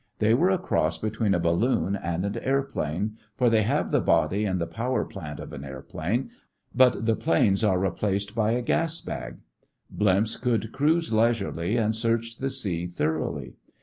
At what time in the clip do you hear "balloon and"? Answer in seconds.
1.39-2.25